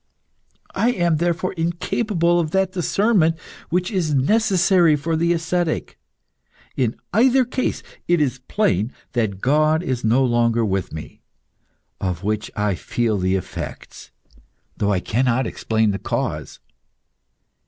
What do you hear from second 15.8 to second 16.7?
the cause."